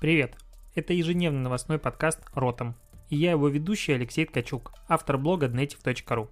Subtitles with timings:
[0.00, 0.36] Привет!
[0.74, 2.74] Это ежедневный новостной подкаст «Ротом».
[3.08, 6.28] И я его ведущий Алексей Ткачук, автор блога dnetiv.ru.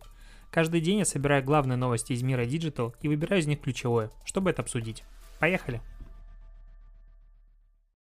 [0.51, 4.51] Каждый день я собираю главные новости из мира Digital и выбираю из них ключевое, чтобы
[4.51, 5.05] это обсудить.
[5.39, 5.81] Поехали!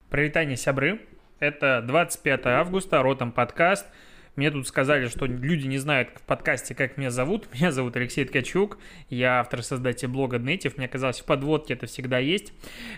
[0.10, 1.02] Привитание, сябры!
[1.40, 3.86] Это 25 августа, Ротом подкаст–
[4.36, 7.48] мне тут сказали, что люди не знают в подкасте, как меня зовут.
[7.54, 8.80] Меня зовут Алексей Ткачук.
[9.10, 10.74] Я автор-создатель блога Native.
[10.78, 12.52] Мне казалось, в подводке это всегда есть.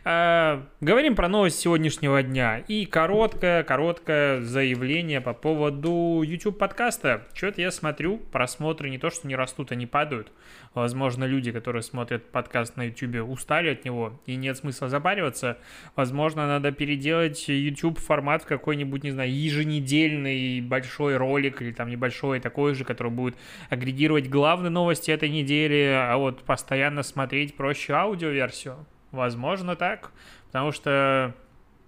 [0.06, 2.60] А, говорим про новость сегодняшнего дня.
[2.68, 7.28] И короткое, короткое заявление по поводу YouTube подкаста.
[7.34, 10.32] Что-то я смотрю, просмотры не то, что не растут, они падают.
[10.74, 15.58] Возможно, люди, которые смотрят подкаст на YouTube, устали от него и нет смысла запариваться.
[15.96, 22.40] Возможно, надо переделать YouTube формат в какой-нибудь, не знаю, еженедельный большой ролик или там небольшой
[22.40, 23.36] такой же, который будет
[23.70, 28.86] агрегировать главные новости этой недели, а вот постоянно смотреть проще аудиоверсию.
[29.12, 30.12] Возможно так,
[30.48, 31.34] потому что,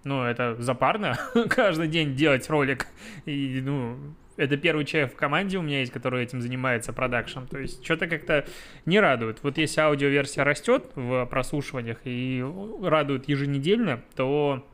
[0.04, 2.86] ну, это запарно каждый день делать ролик.
[3.26, 3.96] И, ну,
[4.38, 7.40] это первый человек в команде у меня есть, который этим занимается, продакшн.
[7.50, 8.46] То есть что-то как-то
[8.86, 9.42] не радует.
[9.42, 12.44] Вот если аудиоверсия растет в прослушиваниях и
[12.80, 14.64] радует еженедельно, то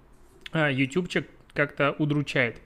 [0.52, 2.60] а, ютубчик как-то удручает.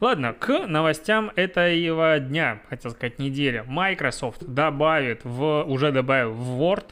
[0.00, 3.64] Ладно, к новостям этого дня, хотел сказать недели.
[3.66, 6.86] Microsoft добавит в, уже добавил в Word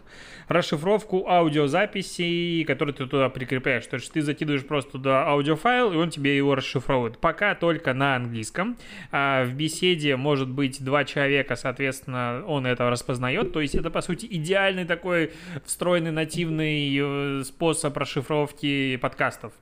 [0.51, 3.87] расшифровку аудиозаписей, которые ты туда прикрепляешь.
[3.87, 7.19] То есть ты закидываешь просто туда аудиофайл, и он тебе его расшифровывает.
[7.19, 8.77] Пока только на английском.
[9.13, 13.53] А в беседе может быть два человека, соответственно, он это распознает.
[13.53, 15.33] То есть это, по сути, идеальный такой
[15.65, 19.53] встроенный нативный э, способ расшифровки подкастов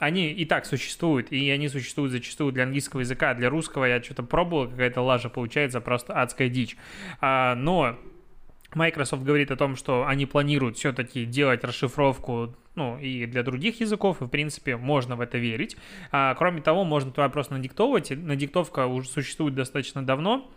[0.00, 4.22] они и так существуют, и они существуют зачастую для английского языка, для русского я что-то
[4.22, 6.76] пробовал, какая-то лажа получается, просто адская дичь.
[7.20, 7.98] А, но
[8.74, 14.22] Microsoft говорит о том, что они планируют все-таки делать расшифровку ну, и для других языков,
[14.22, 15.76] и, в принципе, можно в это верить.
[16.12, 18.10] А, кроме того, можно туда просто надиктовывать.
[18.10, 20.50] Надиктовка уже существует достаточно давно,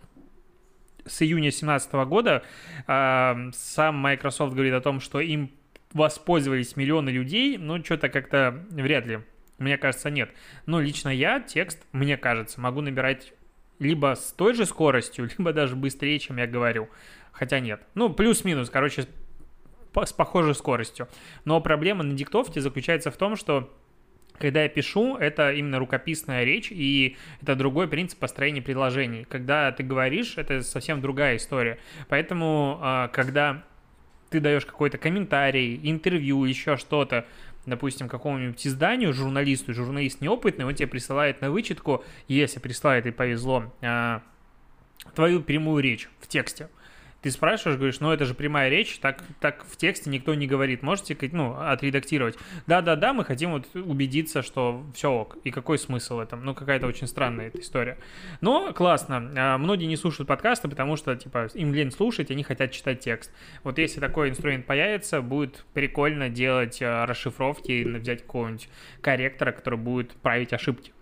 [1.04, 2.44] с июня 2017 года.
[2.86, 5.50] А, сам Microsoft говорит о том, что им
[5.92, 9.20] воспользовались миллионы людей, но что-то как-то вряд ли
[9.58, 10.30] мне кажется, нет.
[10.66, 13.32] Но лично я текст, мне кажется, могу набирать
[13.78, 16.88] либо с той же скоростью, либо даже быстрее, чем я говорю.
[17.32, 17.82] Хотя нет.
[17.94, 19.06] Ну, плюс-минус, короче,
[19.94, 21.08] с похожей скоростью.
[21.44, 23.72] Но проблема на диктовке заключается в том, что
[24.38, 29.26] когда я пишу, это именно рукописная речь, и это другой принцип построения предложений.
[29.28, 31.78] Когда ты говоришь, это совсем другая история.
[32.08, 33.64] Поэтому, а, когда
[34.30, 37.26] ты даешь какой-то комментарий, интервью, еще что-то,
[37.66, 43.72] допустим, какому-нибудь изданию, журналисту, журналист неопытный, он тебе присылает на вычетку, если присылает и повезло,
[43.82, 44.22] а,
[45.14, 46.68] твою прямую речь в тексте
[47.24, 50.82] ты спрашиваешь, говоришь, ну это же прямая речь, так, так в тексте никто не говорит,
[50.82, 52.36] можете, ну, отредактировать.
[52.66, 57.06] Да-да-да, мы хотим вот убедиться, что все ок, и какой смысл этом, ну какая-то очень
[57.06, 57.96] странная эта история.
[58.42, 62.72] Но классно, а, многие не слушают подкасты, потому что, типа, им лень слушать, они хотят
[62.72, 63.32] читать текст.
[63.62, 68.68] Вот если такой инструмент появится, будет прикольно делать а, расшифровки, взять какого-нибудь
[69.00, 70.92] корректора, который будет править ошибки.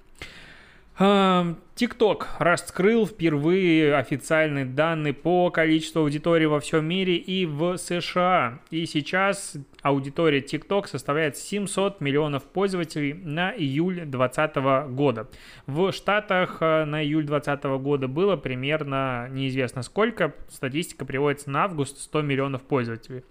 [1.75, 8.61] TikTok раскрыл впервые официальные данные по количеству аудитории во всем мире и в США.
[8.71, 14.57] И сейчас аудитория TikTok составляет 700 миллионов пользователей на июль 2020
[14.95, 15.29] года.
[15.67, 20.35] В Штатах э, на июль 2020 года было примерно неизвестно сколько.
[20.49, 23.25] Статистика приводится на август 100 миллионов пользователей.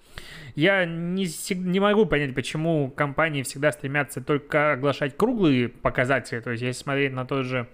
[0.56, 6.40] Я не, не могу понять, почему компании всегда стремятся только оглашать круглые показатели.
[6.40, 7.68] То есть, если смотреть на тот же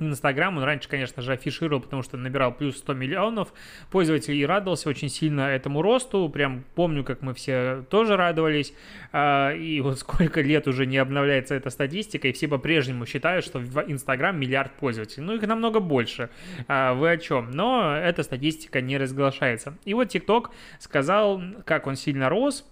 [0.00, 3.52] Инстаграм он раньше, конечно же, афишировал, потому что набирал плюс 100 миллионов
[3.90, 6.28] пользователей и радовался очень сильно этому росту.
[6.28, 8.72] Прям помню, как мы все тоже радовались.
[9.12, 13.58] А, и вот сколько лет уже не обновляется эта статистика, и все по-прежнему считают, что
[13.58, 15.24] в Инстаграм миллиард пользователей.
[15.24, 16.30] Ну, их намного больше.
[16.66, 17.50] А, вы о чем?
[17.50, 19.76] Но эта статистика не разглашается.
[19.84, 22.64] И вот ТикТок сказал, как он сильно рос,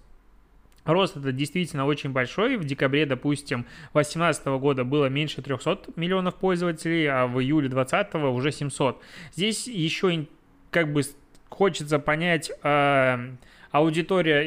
[0.86, 2.56] Рост это действительно очень большой.
[2.56, 8.52] В декабре, допустим, 2018 года было меньше 300 миллионов пользователей, а в июле 2020 уже
[8.52, 9.02] 700.
[9.34, 10.26] Здесь еще
[10.70, 11.02] как бы
[11.48, 13.36] хочется понять, э,
[13.70, 14.46] аудитория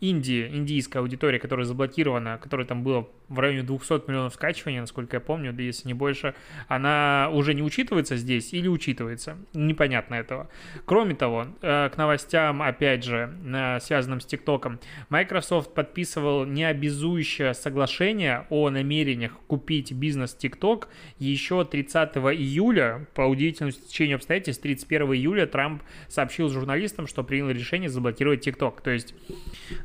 [0.00, 5.20] Индии, индийская аудитория, которая заблокирована, которая там было в районе 200 миллионов скачиваний, насколько я
[5.20, 6.34] помню, да если не больше,
[6.68, 9.38] она уже не учитывается здесь или учитывается?
[9.54, 10.50] Непонятно этого.
[10.84, 13.32] Кроме того, э, к новостям, опять же,
[13.80, 20.88] связанным с ТикТоком, Microsoft подписывал необязующее соглашение о намерениях купить бизнес TikTok
[21.18, 23.06] еще 30 июля.
[23.14, 28.82] По удивительному течению обстоятельств, 31 июля Трамп сообщил журналистам, что принял решение заблокировать TikTok.
[28.82, 29.14] То есть,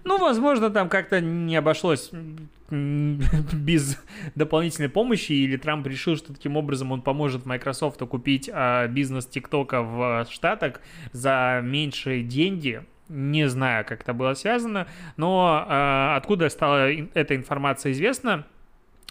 [0.03, 2.11] Ну, возможно, там как-то не обошлось
[2.71, 3.97] без
[4.35, 9.81] дополнительной помощи, или Трамп решил, что таким образом он поможет Microsoft купить а, бизнес ТикТока
[9.81, 10.81] в Штатах
[11.11, 17.93] за меньшие деньги, не знаю, как это было связано, но э, откуда стала эта информация
[17.93, 18.45] известна,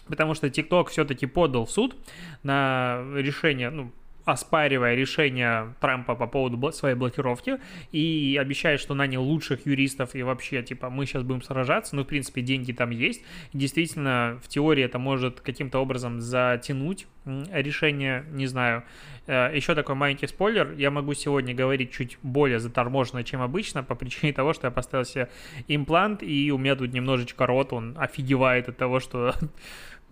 [0.07, 1.95] потому что TikTok все-таки подал в суд
[2.43, 3.91] на решение, ну,
[4.27, 7.59] оспаривая решение Трампа по поводу своей блокировки
[7.93, 12.07] и обещает, что нанял лучших юристов и вообще, типа, мы сейчас будем сражаться, ну, в
[12.07, 13.23] принципе, деньги там есть.
[13.53, 18.83] Действительно, в теории это может каким-то образом затянуть решение, не знаю.
[19.27, 23.95] Э, Еще такой маленький спойлер, я могу сегодня говорить чуть более заторможенно, чем обычно, по
[23.95, 25.29] причине того, что я поставил себе
[25.69, 29.33] имплант, и у меня тут немножечко рот, он офигевает от того, что...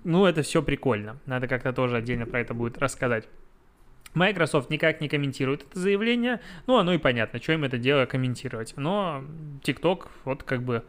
[0.07, 1.19] Ну, это все прикольно.
[1.25, 3.27] Надо как-то тоже отдельно про это будет рассказать.
[4.15, 6.39] Microsoft никак не комментирует это заявление.
[6.67, 8.73] Ну, оно и понятно, что им это дело комментировать.
[8.77, 9.23] Но
[9.63, 10.83] TikTok вот как бы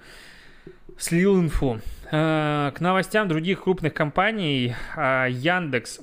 [0.99, 1.81] слил инфу.
[2.11, 6.01] Э, к новостям других крупных компаний э, Яндекс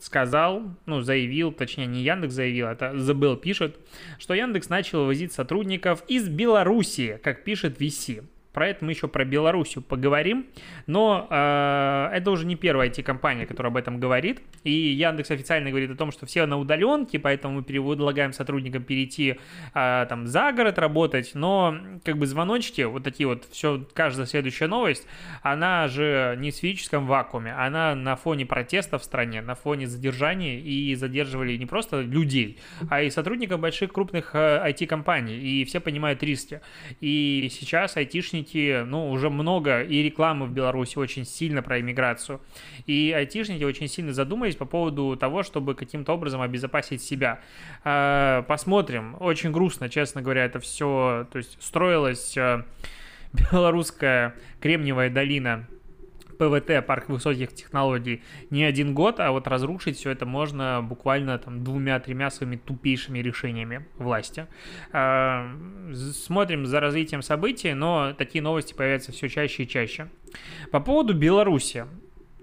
[0.00, 3.78] сказал, ну, заявил, точнее, не Яндекс заявил, это Bell пишет,
[4.18, 8.24] что Яндекс начал возить сотрудников из Белоруссии, как пишет VC.
[8.52, 10.46] Про это мы еще про Белоруссию поговорим,
[10.86, 14.42] но э, это уже не первая IT-компания, которая об этом говорит.
[14.62, 19.38] И Яндекс официально говорит о том, что все на удаленке, поэтому мы предлагаем сотрудникам перейти
[19.74, 21.30] э, там за город работать.
[21.34, 25.06] Но как бы звоночки, вот такие вот, все, каждая следующая новость,
[25.42, 30.60] она же не в сферическом вакууме, она на фоне протеста в стране, на фоне задержаний
[30.60, 32.58] и задерживали не просто людей,
[32.90, 35.38] а и сотрудников больших крупных э, IT-компаний.
[35.38, 36.60] И все понимают риски.
[37.00, 42.40] И сейчас айтишники айтишники, ну, уже много, и рекламы в Беларуси очень сильно про иммиграцию.
[42.86, 47.40] И айтишники очень сильно задумались по поводу того, чтобы каким-то образом обезопасить себя.
[47.84, 49.16] А, посмотрим.
[49.20, 52.64] Очень грустно, честно говоря, это все, то есть строилась э,
[53.52, 55.66] белорусская Кремниевая долина
[56.38, 61.64] ПВТ, парк высоких технологий, не один год, а вот разрушить все это можно буквально там
[61.64, 64.46] двумя-тремя своими тупейшими решениями власти.
[64.92, 65.50] А,
[66.14, 70.08] смотрим за развитием событий, но такие новости появляются все чаще и чаще.
[70.70, 71.86] По поводу Беларуси.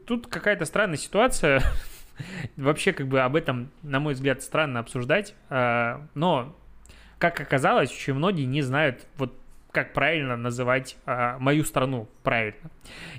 [0.06, 1.62] Тут какая-то странная ситуация.
[2.58, 5.36] Вообще, как бы об этом, на мой взгляд, странно обсуждать.
[5.50, 6.56] А, но,
[7.18, 9.39] как оказалось, очень многие не знают вот
[9.72, 12.72] как правильно называть а, мою страну правильно.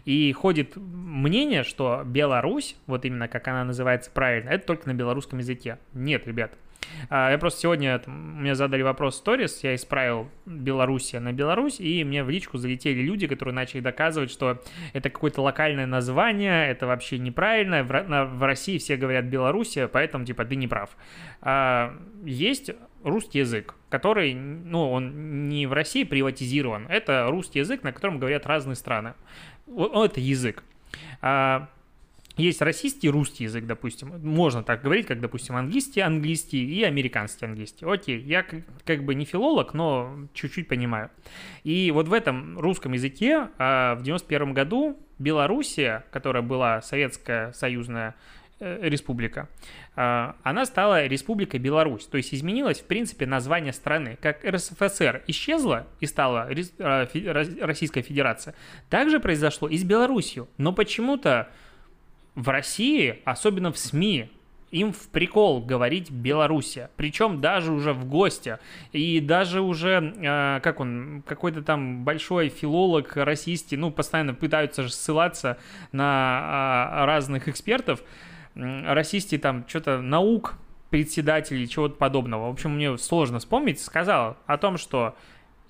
[0.05, 5.39] И ходит мнение, что Беларусь, вот именно как она называется правильно, это только на белорусском
[5.39, 5.79] языке.
[5.93, 6.53] Нет, ребят.
[7.09, 12.05] А, я просто сегодня, там, мне задали вопрос сторис, я исправил Белоруссия на Беларусь, и
[12.05, 14.63] мне в личку залетели люди, которые начали доказывать, что
[14.93, 20.57] это какое-то локальное название, это вообще неправильно, в, России все говорят Белоруссия, поэтому, типа, ты
[20.57, 20.91] не прав.
[21.41, 22.71] А, есть
[23.03, 28.47] русский язык, который, ну, он не в России приватизирован, это русский язык, на котором говорят
[28.47, 29.15] разные страны.
[29.67, 30.65] Это язык.
[32.37, 34.21] Есть российский и русский язык, допустим.
[34.23, 37.85] Можно так говорить, как, допустим, английский, английский и американский английский.
[37.85, 38.47] Окей, я
[38.85, 41.11] как бы не филолог, но чуть-чуть понимаю.
[41.65, 48.15] И вот в этом русском языке а, в 91 году Белоруссия, которая была советская союзная
[48.63, 49.49] Э, республика,
[49.97, 52.05] а, она стала Республикой Беларусь.
[52.05, 54.19] То есть изменилось, в принципе, название страны.
[54.21, 56.47] Как РСФСР исчезла и стала
[56.79, 57.09] а,
[57.63, 58.55] Российская Федерация,
[58.91, 60.47] также произошло и с Беларусью.
[60.59, 61.49] Но почему-то
[62.41, 64.31] в России, особенно в СМИ,
[64.71, 68.59] им в прикол говорить Белоруссия, причем даже уже в гости,
[68.93, 74.91] и даже уже, э, как он, какой-то там большой филолог расисти, ну, постоянно пытаются же
[74.91, 75.59] ссылаться
[75.91, 78.03] на э, разных экспертов,
[78.55, 80.55] расисти там что-то наук,
[80.91, 82.49] председателей, чего-то подобного.
[82.49, 85.15] В общем, мне сложно вспомнить, сказал о том, что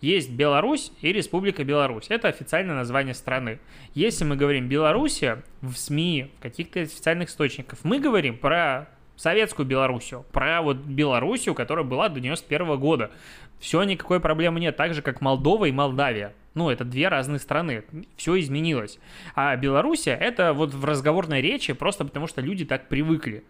[0.01, 2.07] есть Беларусь и Республика Беларусь.
[2.09, 3.59] Это официальное название страны.
[3.95, 10.25] Если мы говорим Белоруссия в СМИ, в каких-то официальных источниках, мы говорим про советскую Белоруссию,
[10.33, 13.11] про вот Белоруссию, которая была до 91 года.
[13.59, 16.33] Все, никакой проблемы нет, так же, как Молдова и Молдавия.
[16.55, 17.85] Ну, это две разные страны,
[18.17, 18.99] все изменилось.
[19.35, 23.45] А Белоруссия это вот в разговорной речи просто потому, что люди так привыкли.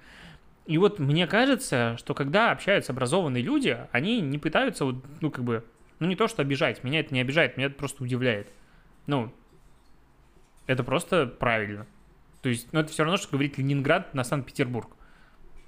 [0.67, 5.45] И вот мне кажется, что когда общаются образованные люди, они не пытаются, вот, ну, как
[5.45, 5.65] бы,
[6.01, 8.53] ну, не то, что обижать, меня это не обижает, меня это просто удивляет.
[9.07, 9.33] Ну,
[10.67, 11.87] это просто правильно.
[12.43, 14.97] То есть, ну, это все равно, что говорить Ленинград на Санкт-Петербург.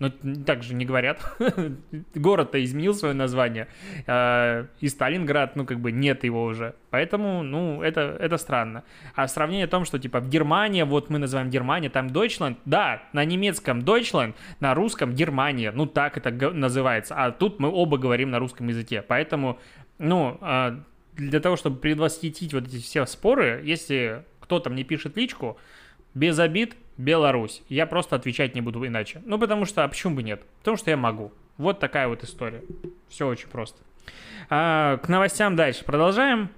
[0.03, 0.11] Но
[0.45, 1.21] так же не говорят.
[2.17, 3.69] Город-то изменил свое название.
[4.09, 6.75] А, и Сталинград, ну, как бы нет его уже.
[6.91, 8.83] Поэтому, ну, это, это странно.
[9.15, 13.05] А сравнение о том, что, типа, в Германии, вот мы называем Германия, там Deutschland, да,
[13.13, 17.15] на немецком Deutschland, на русском Германия, ну, так это называется.
[17.17, 19.03] А тут мы оба говорим на русском языке.
[19.03, 19.61] Поэтому,
[20.03, 20.81] ну, а,
[21.15, 25.57] для того, чтобы предвосхитить вот эти все споры, если кто-то мне пишет личку,
[26.15, 27.63] без обид, Беларусь.
[27.69, 29.23] Я просто отвечать не буду иначе.
[29.25, 30.43] Ну, потому что, а почему бы нет?
[30.59, 31.33] Потому что я могу.
[31.57, 32.63] Вот такая вот история.
[33.09, 33.79] Все очень просто.
[34.51, 35.85] А, к новостям дальше.
[35.85, 36.51] Продолжаем.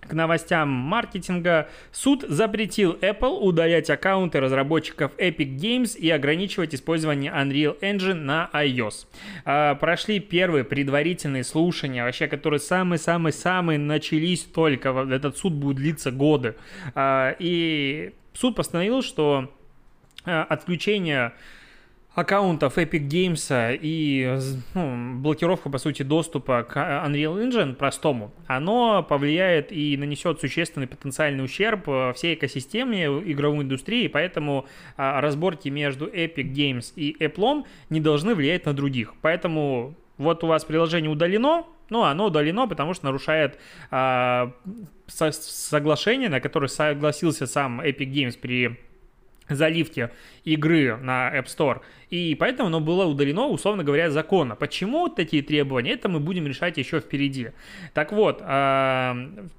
[0.00, 1.68] К новостям маркетинга.
[1.92, 9.06] Суд запретил Apple удалять аккаунты разработчиков Epic Games и ограничивать использование Unreal Engine на iOS.
[9.44, 14.90] А, прошли первые предварительные слушания, вообще, которые самые-самые-самые начались только.
[14.90, 16.54] Этот суд будет длиться годы.
[16.94, 19.52] А, и суд постановил, что
[20.24, 21.32] а, отключение
[22.14, 24.38] аккаунтов Epic Games и
[24.74, 31.44] ну, блокировка, по сути, доступа к Unreal Engine простому, оно повлияет и нанесет существенный потенциальный
[31.44, 38.00] ущерб э, всей экосистеме игровой индустрии, поэтому а, разборки между Epic Games и Apple не
[38.00, 39.14] должны влиять на других.
[39.22, 43.58] Поэтому вот у вас приложение удалено, ну, оно удалено, потому что нарушает
[43.90, 44.52] а,
[45.06, 48.76] со соглашение, на которое согласился сам Epic Games при
[49.48, 50.10] заливке
[50.54, 51.80] игры на App Store.
[52.10, 54.56] И поэтому оно было удалено, условно говоря, закона.
[54.56, 55.92] Почему такие требования?
[55.92, 57.50] Это мы будем решать еще впереди.
[57.92, 59.14] Так вот, а,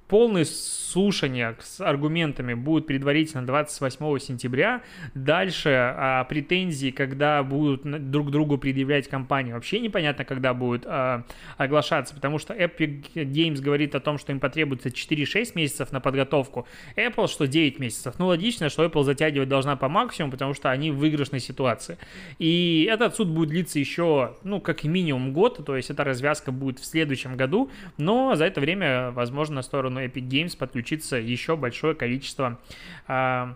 [0.08, 4.82] полное слушание с аргументами будет предварительно 28 сентября.
[5.14, 11.26] Дальше а, претензии, когда будут друг другу предъявлять компании, вообще непонятно, когда будет а,
[11.58, 16.68] оглашаться, потому что Epic Games говорит о том, что им потребуется 4-6 месяцев на подготовку.
[16.96, 18.16] Apple, что 9 месяцев.
[18.18, 21.98] Ну, логично, что Apple затягивать должна по максимуму, потому что они в выигрышной ситуации.
[22.40, 26.80] И этот суд будет длиться еще, ну, как минимум год, то есть эта развязка будет
[26.80, 31.96] в следующем году, но за это время, возможно, на сторону Epic Games подключится еще большое
[31.96, 32.60] количество
[33.08, 33.56] а,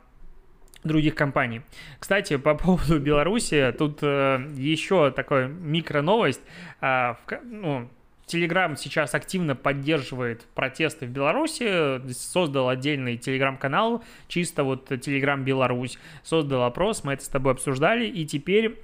[0.83, 1.61] других компаний.
[1.99, 6.41] Кстати, по поводу Беларуси, тут э, еще такая микроновость.
[6.81, 7.89] Э, в, ну,
[8.25, 16.63] Телеграм сейчас активно поддерживает протесты в Беларуси, создал отдельный телеграм-канал, чисто вот Телеграм Беларусь, создал
[16.63, 18.79] опрос, мы это с тобой обсуждали, и теперь,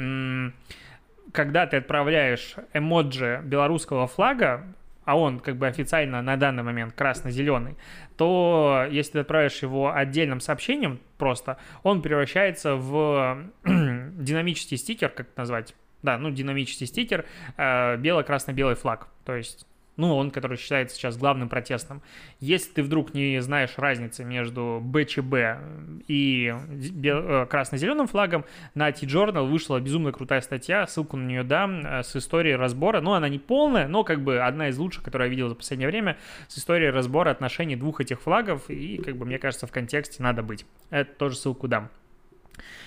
[1.32, 4.66] когда ты отправляешь эмоджи белорусского флага,
[5.06, 7.78] а он как бы официально на данный момент красно-зеленый,
[8.16, 15.40] то если ты отправишь его отдельным сообщением просто, он превращается в динамический стикер, как это
[15.40, 17.26] назвать, да, ну, динамический стикер,
[17.58, 19.08] э, бело-красно-белый флаг.
[19.26, 19.66] То есть
[20.00, 22.02] ну, он, который считается сейчас главным протестом.
[22.40, 25.60] Если ты вдруг не знаешь разницы между БЧБ
[26.08, 26.56] и
[27.04, 32.16] э, красно-зеленым флагом, на T-Journal вышла безумно крутая статья, ссылку на нее дам, э, с
[32.16, 33.02] историей разбора.
[33.02, 35.90] Ну, она не полная, но как бы одна из лучших, которую я видел за последнее
[35.90, 40.24] время, с историей разбора отношений двух этих флагов, и, как бы, мне кажется, в контексте
[40.24, 40.66] надо быть.
[40.92, 41.90] Это тоже ссылку дам.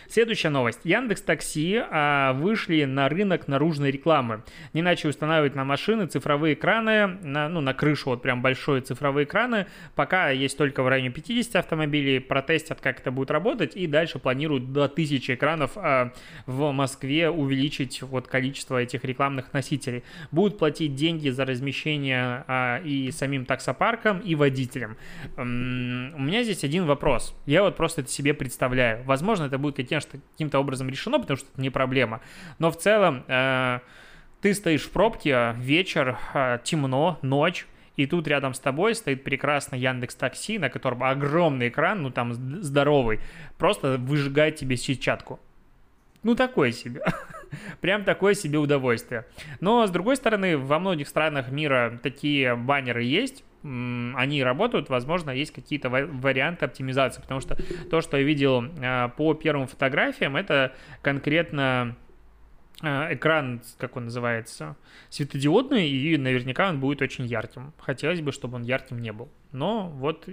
[0.09, 0.81] Следующая новость.
[0.85, 4.43] Яндекс Такси а, вышли на рынок наружной рекламы.
[4.75, 9.25] Не начали устанавливать на машины цифровые экраны, на, ну, на крышу вот прям большие цифровые
[9.25, 9.67] экраны.
[9.95, 14.73] Пока есть только в районе 50 автомобилей, протестят, как это будет работать, и дальше планируют
[14.73, 16.13] до 1000 экранов а,
[16.47, 20.05] в Москве увеличить вот количество этих рекламных носителей.
[20.31, 24.97] Будут платить деньги за размещение а, и самим таксопаркам, и водителям.
[25.37, 27.35] У меня здесь один вопрос.
[27.47, 29.03] Я вот просто это себе представляю.
[29.05, 30.01] Возможно, это будет каким
[30.33, 32.21] каким-то образом решено, потому что это не проблема.
[32.59, 33.81] Но в целом э,
[34.41, 39.77] ты стоишь в пробке, вечер, э, темно, ночь, и тут рядом с тобой стоит прекрасно
[39.77, 43.21] Яндекс Такси, на котором огромный экран, ну там здоровый,
[43.59, 45.41] просто выжигает тебе сетчатку.
[46.23, 47.03] Ну такое себе.
[47.81, 49.27] Прям такое себе удовольствие.
[49.61, 55.53] Но, с другой стороны, во многих странах мира такие баннеры есть, они работают, возможно, есть
[55.53, 57.57] какие-то варианты оптимизации, потому что
[57.91, 61.97] то, что я видел а, по первым фотографиям, это конкретно
[62.83, 64.77] а, экран, как он называется,
[65.11, 67.73] светодиодный, и наверняка он будет очень ярким.
[67.79, 69.31] Хотелось бы, чтобы он ярким не был.
[69.53, 70.29] Но вот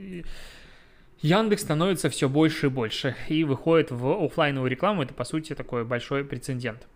[1.21, 5.03] Яндекс становится все больше и больше и выходит в офлайновую рекламу.
[5.03, 6.87] Это, по сути, такой большой прецедент.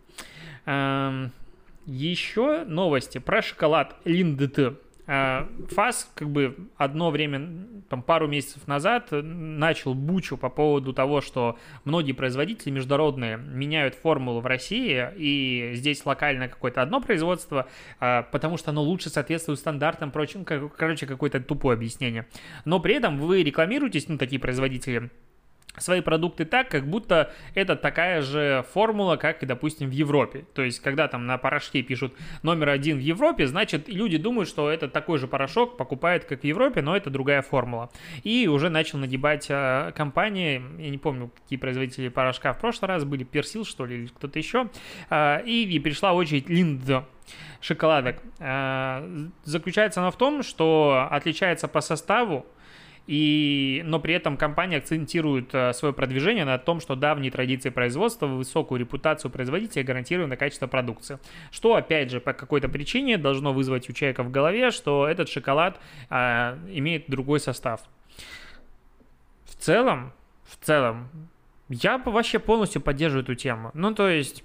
[1.86, 4.58] Еще новости про шоколад Линдет.
[5.06, 11.20] А, ФАС как бы одно время, там пару месяцев назад начал бучу по поводу того,
[11.20, 17.68] что многие производители международные меняют формулу в России, и здесь локально какое-то одно производство,
[18.00, 22.26] а, потому что оно лучше соответствует стандартам, прочим, короче, какое-то тупое объяснение.
[22.64, 25.10] Но при этом вы рекламируетесь, ну, такие производители,
[25.78, 30.46] свои продукты так, как будто это такая же формула, как и, допустим, в Европе.
[30.54, 32.14] То есть, когда там на порошке пишут
[32.44, 36.44] номер один в Европе, значит, люди думают, что это такой же порошок, покупают, как в
[36.44, 37.90] Европе, но это другая формула.
[38.24, 43.04] И уже начал нагибать э, компании, я не помню, какие производители порошка в прошлый раз
[43.04, 44.70] были, Персил, что ли, или кто-то еще,
[45.10, 47.06] э, и, и пришла очередь Линдо
[47.62, 48.18] шоколадок.
[48.40, 52.46] Э, заключается она в том, что отличается по составу,
[53.06, 58.28] и, но при этом компания акцентирует э, свое продвижение на том, что давние традиции производства,
[58.28, 61.20] высокую репутацию производителя гарантированное качество продукции.
[61.52, 65.80] Что, опять же, по какой-то причине должно вызвать у человека в голове, что этот шоколад
[66.10, 67.82] а, имеет другой состав.
[69.46, 70.14] В целом,
[70.46, 71.10] в целом,
[71.68, 73.72] я вообще полностью поддерживаю эту тему.
[73.74, 74.44] Ну, то есть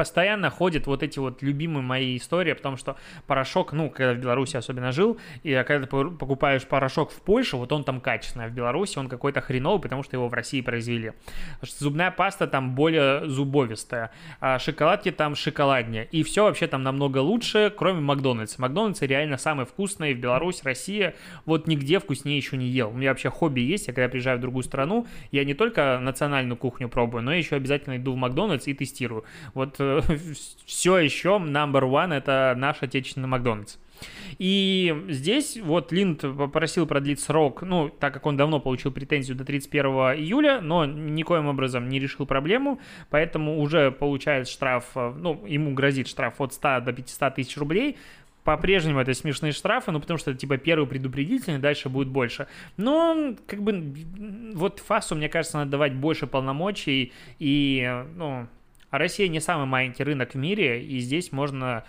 [0.00, 4.56] постоянно ходят вот эти вот любимые мои истории, потому что порошок, ну, когда в Беларуси
[4.56, 8.52] особенно жил, и когда ты покупаешь порошок в Польше, вот он там качественный, а в
[8.52, 11.12] Беларуси он какой-то хреновый, потому что его в России произвели.
[11.60, 17.70] Зубная паста там более зубовистая, а шоколадки там шоколаднее, и все вообще там намного лучше,
[17.76, 18.58] кроме Макдональдса.
[18.62, 21.14] Макдональдс реально самый вкусный в Беларуси, Россия,
[21.44, 22.88] вот нигде вкуснее еще не ел.
[22.88, 26.56] У меня вообще хобби есть, я когда приезжаю в другую страну, я не только национальную
[26.56, 29.24] кухню пробую, но еще обязательно иду в Макдональдс и тестирую.
[29.52, 29.78] Вот
[30.66, 33.76] все еще number one это наш отечественный Макдональдс.
[34.38, 39.44] И здесь вот Линд попросил продлить срок, ну, так как он давно получил претензию до
[39.44, 39.84] 31
[40.16, 42.80] июля, но никоим образом не решил проблему,
[43.10, 47.98] поэтому уже получает штраф, ну, ему грозит штраф от 100 до 500 тысяч рублей,
[48.44, 52.46] по-прежнему это смешные штрафы, ну, потому что это, типа, первый предупредительный, дальше будет больше.
[52.76, 53.94] Но, как бы,
[54.54, 58.48] вот ФАСу, мне кажется, надо давать больше полномочий и, ну,
[58.90, 61.84] а Россия не самый маленький рынок в мире, и здесь можно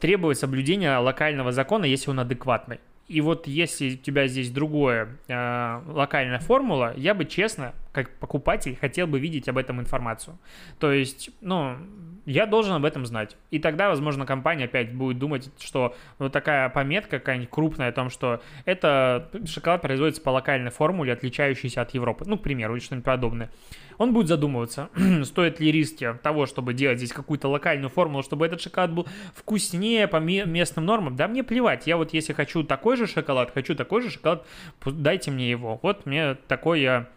[0.00, 2.80] требовать соблюдения локального закона, если он адекватный.
[3.08, 8.76] И вот если у тебя здесь другое э, локальная формула, я бы честно, как покупатель,
[8.80, 10.38] хотел бы видеть об этом информацию.
[10.78, 11.76] То есть, ну,
[12.24, 13.36] я должен об этом знать.
[13.50, 18.10] И тогда, возможно, компания опять будет думать, что вот такая пометка какая-нибудь крупная о том,
[18.10, 22.24] что это шоколад производится по локальной формуле, отличающейся от Европы.
[22.26, 23.50] Ну, к примеру, или что-нибудь подобное.
[23.98, 24.88] Он будет задумываться,
[25.24, 30.08] стоит ли риски того, чтобы делать здесь какую-то локальную формулу, чтобы этот шоколад был вкуснее
[30.08, 31.16] по местным нормам.
[31.16, 31.86] Да мне плевать.
[31.86, 34.46] Я вот если хочу такой же шоколад, хочу такой же шоколад,
[34.84, 35.78] дайте мне его.
[35.82, 37.08] Вот мне такой я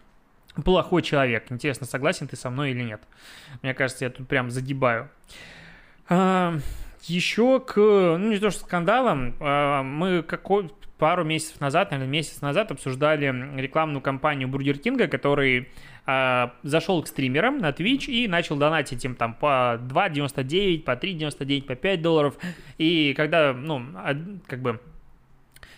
[0.63, 1.51] плохой человек.
[1.51, 3.01] Интересно, согласен ты со мной или нет?
[3.61, 5.09] Мне кажется, я тут прям загибаю.
[6.07, 6.57] А,
[7.03, 12.41] еще к, ну не то что скандалам, а, мы какой, пару месяцев назад, наверное, месяц
[12.41, 13.25] назад обсуждали
[13.59, 15.69] рекламную кампанию Бургер Кинга, который
[16.05, 21.63] а, зашел к стримерам на Twitch и начал донатить им там по 2.99, по 3.99,
[21.63, 22.35] по 5 долларов.
[22.77, 23.85] И когда, ну,
[24.47, 24.79] как бы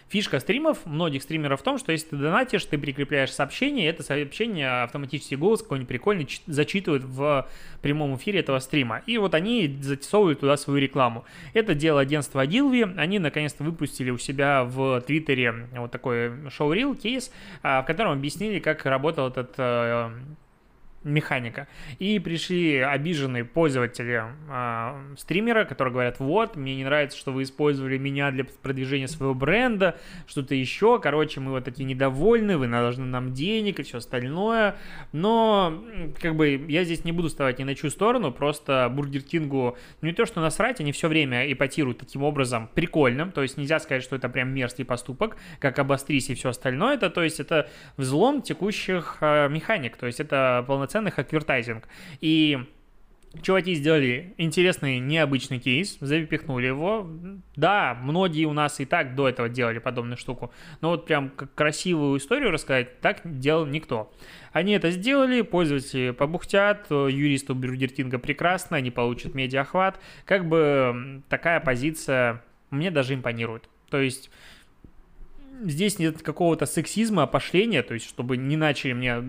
[0.10, 4.04] Фишка стримов, многих стримеров в том, что если ты донатишь, ты прикрепляешь сообщение, и это
[4.04, 7.48] сообщение автоматически голос какой-нибудь прикольный зачитывает в
[7.82, 9.02] прямом эфире этого стрима.
[9.06, 11.26] И вот они затесовывают туда свою рекламу.
[11.54, 12.98] Это дело агентства Adilvi.
[12.98, 18.60] Они наконец-то выпустили у себя в Твиттере вот такой шоу-рил, кейс, а, в котором объяснили,
[18.60, 20.10] как работал этот э,
[21.08, 21.67] механика.
[22.00, 27.98] И пришли обиженные пользователи э, стримера, которые говорят, вот, мне не нравится, что вы использовали
[27.98, 33.34] меня для продвижения своего бренда, что-то еще, короче, мы вот такие недовольны, вы должны нам
[33.34, 34.76] денег и все остальное.
[35.12, 35.84] Но,
[36.22, 40.13] как бы, я здесь не буду вставать ни на чью сторону, просто Бургер Кингу не
[40.13, 44.15] то, что насрать, они все время эпатируют таким образом прикольным, то есть нельзя сказать, что
[44.15, 49.17] это прям мерзкий поступок, как обострись и все остальное, это, то есть это взлом текущих
[49.22, 51.88] э, механик, то есть это полноценный полноценный hackvertising.
[52.21, 52.60] И
[53.41, 57.07] Чуваки сделали интересный, необычный кейс, запихнули его.
[57.55, 61.53] Да, многие у нас и так до этого делали подобную штуку, но вот прям как
[61.53, 64.12] красивую историю рассказать, так делал никто.
[64.53, 69.99] Они это сделали, пользователи побухтят, юристу Бюрдертинга прекрасно, они получат медиахват.
[70.25, 73.69] Как бы такая позиция мне даже импонирует.
[73.89, 74.31] То есть
[75.63, 79.24] здесь нет какого-то сексизма, опошления, то есть чтобы не начали мне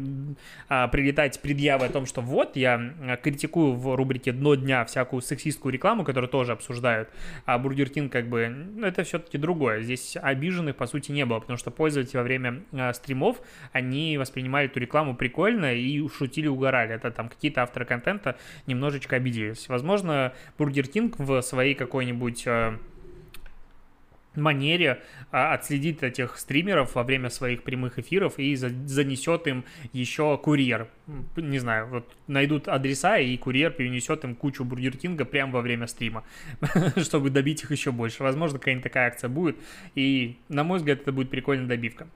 [0.69, 5.23] а, прилетать предъявы о том, что вот я а, критикую в рубрике «Дно дня» всякую
[5.23, 7.09] сексистскую рекламу, которую тоже обсуждают,
[7.45, 9.83] а Бургер Кинг как бы, ну, это все-таки другое.
[9.83, 13.41] Здесь обиженных, по сути, не было, потому что пользователи во время а, стримов,
[13.73, 16.95] они воспринимали эту рекламу прикольно и шутили, угорали.
[16.95, 18.37] Это там какие-то авторы контента
[18.67, 19.69] немножечко обиделись.
[19.69, 22.79] Возможно, Бургер Кинг в своей какой-нибудь а,
[24.37, 30.37] манере а, отследит этих стримеров во время своих прямых эфиров и за, занесет им еще
[30.39, 30.89] курьер.
[31.37, 35.87] Не знаю, вот найдут адреса, и курьер перенесет им кучу Бургер Кинга прямо во время
[35.87, 36.25] стрима,
[36.97, 38.23] чтобы добить их еще больше.
[38.23, 39.57] Возможно, какая-нибудь такая акция будет,
[39.95, 42.09] и, на мой взгляд, это будет прикольная добивка.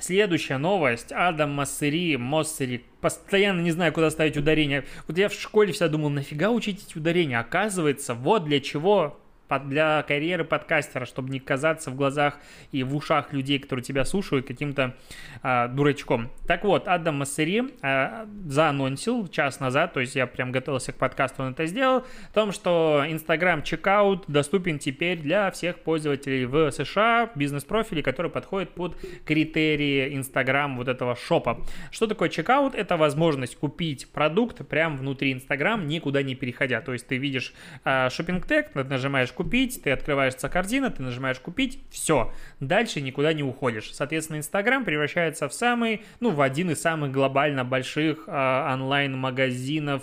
[0.00, 1.12] Следующая новость.
[1.12, 2.84] Адам Массери, Моссери.
[3.02, 4.84] Постоянно не знаю, куда ставить ударение.
[5.06, 7.38] Вот я в школе всегда думал, нафига учить эти ударения?
[7.38, 9.20] Оказывается, вот для чего
[9.58, 12.38] для карьеры подкастера, чтобы не казаться в глазах
[12.72, 14.94] и в ушах людей, которые тебя слушают, каким-то
[15.42, 16.30] а, дурачком.
[16.46, 21.42] Так вот, Адам Массери а, заанонсил час назад, то есть я прям готовился к подкасту,
[21.42, 27.30] он это сделал, о том, что Instagram Checkout доступен теперь для всех пользователей в США,
[27.34, 31.60] бизнес-профилей, которые подходят под критерии Instagram вот этого шопа.
[31.90, 32.74] Что такое Checkout?
[32.74, 36.80] Это возможность купить продукт прямо внутри Instagram, никуда не переходя.
[36.80, 37.52] То есть ты видишь
[37.84, 43.90] а, шопинг-тег, нажимаешь купить, ты открываешься корзина, ты нажимаешь купить, все, дальше никуда не уходишь.
[43.90, 50.02] Соответственно, Инстаграм превращается в самый, ну, в один из самых глобально больших э, онлайн-магазинов,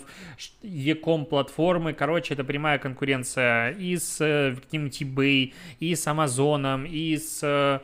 [0.62, 7.16] e-com платформы, короче, это прямая конкуренция и с э, каким-нибудь eBay, и с Амазоном, и
[7.16, 7.38] с...
[7.44, 7.78] Э,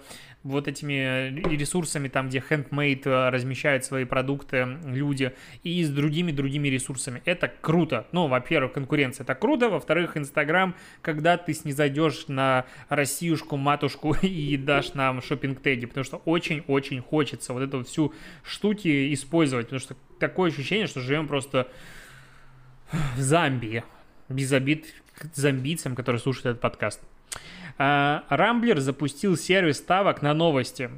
[0.44, 7.22] вот этими ресурсами, там, где handmade э, размещают свои продукты люди, и с другими-другими ресурсами.
[7.24, 8.07] Это круто.
[8.12, 14.92] Ну, во-первых, конкуренция это круто, во-вторых, Инстаграм, когда ты снизойдешь на Россиюшку, матушку и дашь
[14.94, 18.12] нам шопинг теги потому что очень-очень хочется вот эту всю
[18.44, 21.68] штуки использовать, потому что такое ощущение, что живем просто
[23.16, 23.83] в Замбии,
[24.28, 27.00] без обид к зомбийцам, которые слушают этот подкаст.
[27.78, 30.90] А, Рамблер запустил сервис ставок на новости.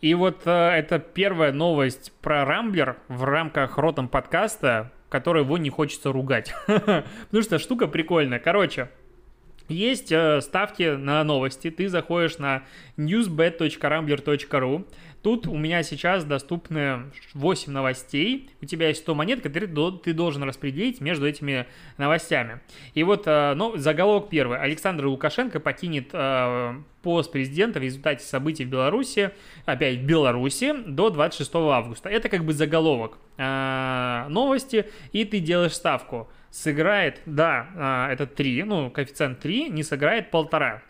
[0.00, 5.68] И вот э, это первая новость про Рамблер в рамках Ротом подкаста, которой его не
[5.68, 6.54] хочется ругать.
[6.66, 8.38] Потому что штука прикольная.
[8.38, 8.88] Короче,
[9.68, 11.70] есть э, ставки на новости.
[11.70, 12.62] Ты заходишь на
[12.96, 14.86] newsbet.rambler.ru.
[15.22, 18.50] Тут у меня сейчас доступны 8 новостей.
[18.62, 19.70] У тебя есть 100 монет, которые
[20.02, 21.66] ты должен распределить между этими
[21.98, 22.60] новостями.
[22.94, 24.58] И вот ну, заголовок первый.
[24.58, 29.32] Александр Лукашенко покинет э, пост президента в результате событий в Беларуси,
[29.66, 32.08] опять в Беларуси, до 26 августа.
[32.08, 36.30] Это как бы заголовок э, новости, и ты делаешь ставку.
[36.50, 40.82] Сыграет, да, это 3, ну, коэффициент 3, не сыграет полтора.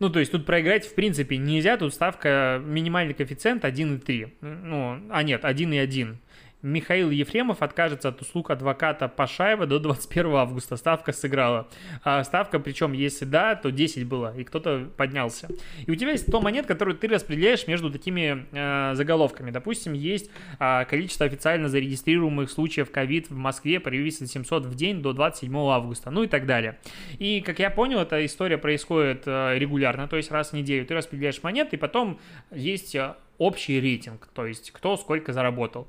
[0.00, 4.32] Ну, то есть тут проиграть в принципе нельзя, тут ставка минимальный коэффициент 1,3.
[4.40, 6.16] Ну, а нет, 1,1.
[6.62, 10.76] Михаил Ефремов откажется от услуг адвоката Пашаева до 21 августа.
[10.76, 11.68] Ставка сыграла.
[12.04, 15.48] А ставка, причем, если да, то 10 было, и кто-то поднялся.
[15.86, 19.50] И у тебя есть 100 монет, которые ты распределяешь между такими э, заголовками.
[19.50, 25.12] Допустим, есть э, количество официально зарегистрируемых случаев ковид в Москве превысило 700 в день до
[25.12, 26.78] 27 августа, ну и так далее.
[27.18, 30.94] И, как я понял, эта история происходит э, регулярно, то есть раз в неделю ты
[30.94, 32.20] распределяешь монеты, и потом
[32.50, 35.88] есть э, общий рейтинг, то есть кто сколько заработал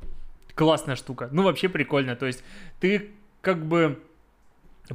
[0.56, 1.30] классная штука.
[1.32, 2.16] Ну, вообще прикольно.
[2.16, 2.44] То есть
[2.80, 3.12] ты
[3.42, 4.02] как бы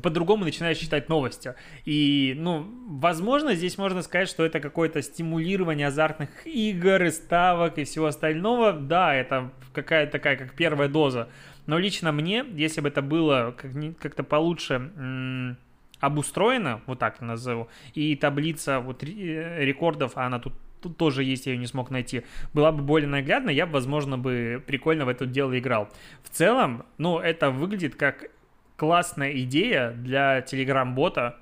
[0.03, 1.55] по-другому начинаешь читать новости.
[1.85, 7.85] И, ну, возможно, здесь можно сказать, что это какое-то стимулирование азартных игр и ставок и
[7.85, 8.73] всего остального.
[8.73, 11.29] Да, это какая-то такая, как первая доза.
[11.67, 13.55] Но лично мне, если бы это было
[13.99, 15.57] как-то получше
[15.99, 21.47] обустроено, вот так назову, и таблица вот э, рекордов, а она тут тут тоже есть,
[21.47, 25.09] я ее не смог найти, была бы более наглядна, я бы, возможно, бы прикольно в
[25.09, 25.89] это дело играл.
[26.23, 28.31] В целом, ну, это выглядит как
[28.77, 31.37] классная идея для телеграм-бота,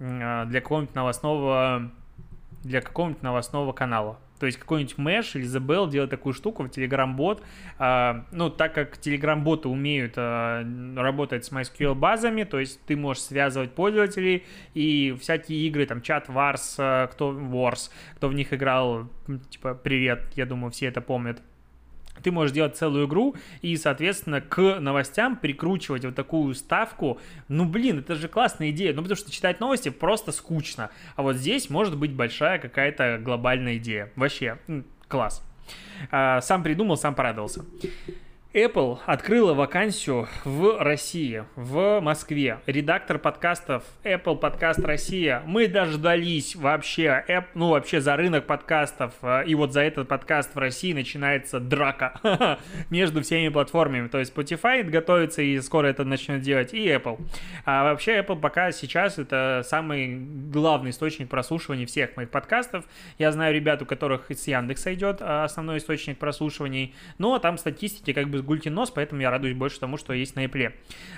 [0.00, 1.90] а, для какого-нибудь новостного,
[2.62, 4.18] для какого-нибудь новостного канала.
[4.40, 7.42] То есть какой-нибудь Mesh или Bell делает такую штуку в Telegram-бот.
[7.78, 10.64] А, ну, так как Telegram-боты умеют а,
[10.96, 16.28] работать с MySQL базами, то есть ты можешь связывать пользователей и всякие игры, там, чат
[16.30, 19.10] Wars, а, кто Wars, кто в них играл,
[19.50, 21.42] типа, привет, я думаю, все это помнят
[22.22, 27.20] ты можешь делать целую игру и, соответственно, к новостям прикручивать вот такую ставку.
[27.48, 28.92] Ну, блин, это же классная идея.
[28.92, 30.90] Ну, потому что читать новости просто скучно.
[31.16, 34.12] А вот здесь может быть большая какая-то глобальная идея.
[34.16, 34.58] Вообще,
[35.08, 35.42] класс.
[36.10, 37.64] А, сам придумал, сам порадовался.
[38.52, 42.58] Apple открыла вакансию в России, в Москве.
[42.66, 45.44] Редактор подкастов Apple Подкаст Россия.
[45.46, 49.14] Мы дождались вообще, ну вообще за рынок подкастов.
[49.22, 52.58] Э, и вот за этот подкаст в России начинается драка
[52.90, 54.08] между всеми платформами.
[54.08, 57.20] То есть Spotify готовится и скоро это начнет делать, и Apple.
[57.64, 60.18] А вообще Apple пока сейчас это самый
[60.50, 62.84] главный источник прослушивания всех моих подкастов.
[63.16, 66.96] Я знаю ребят, у которых с Яндекса идет э, основной источник прослушиваний.
[67.18, 70.36] Но там статистики как бы будет гулькин нос, поэтому я радуюсь больше тому, что есть
[70.36, 70.72] на Apple.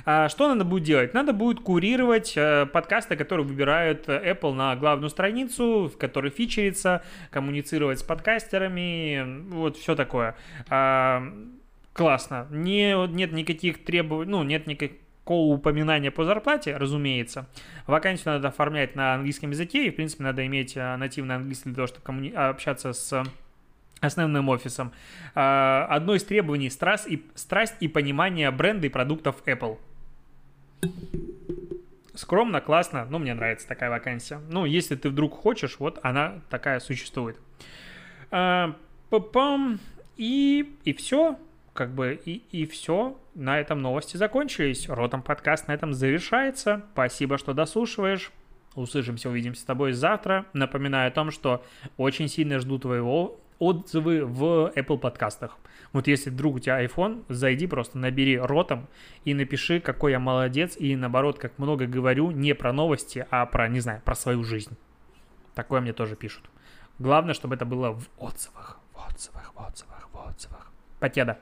[0.05, 1.15] А, что надо будет делать?
[1.15, 8.01] Надо будет курировать э, подкасты, которые выбирают Apple на главную страницу, в которой фичерится, коммуницировать
[8.01, 10.37] с подкастерами, вот все такое.
[10.69, 11.23] А,
[11.93, 12.47] классно.
[12.51, 17.47] Не, нет никаких требований, ну, нет никаких никакого упоминания по зарплате, разумеется.
[17.87, 21.77] Вакансию надо оформлять на английском языке, и, в принципе, надо иметь э, нативный английский для
[21.77, 22.31] того, чтобы коммуни...
[22.31, 23.25] общаться с
[24.03, 24.93] основным офисом.
[25.35, 29.79] А, одно из требований страсть и, страсть и понимание бренда и продуктов Apple.
[32.15, 34.41] Скромно, классно, ну, мне нравится такая вакансия.
[34.51, 37.39] Ну, если ты вдруг хочешь, вот она такая существует.
[38.31, 38.77] А,
[40.17, 41.39] и, и все,
[41.73, 43.19] как бы, и, и все.
[43.35, 44.89] На этом новости закончились.
[44.89, 46.85] Ротом подкаст на этом завершается.
[46.93, 48.31] Спасибо, что дослушиваешь.
[48.75, 50.47] Услышимся, увидимся с тобой завтра.
[50.53, 51.65] Напоминаю о том, что
[51.97, 55.57] очень сильно жду твоего отзывы в Apple подкастах.
[55.93, 58.89] Вот если вдруг у тебя iPhone, зайди просто, набери ротом
[59.25, 63.69] и напиши, какой я молодец, и наоборот, как много говорю, не про новости, а про,
[63.69, 64.77] не знаю, про свою жизнь.
[65.55, 66.45] Такое мне тоже пишут.
[66.99, 70.73] Главное, чтобы это было в отзывах, в отзывах, в отзывах, в отзывах.
[70.99, 71.39] Покеда.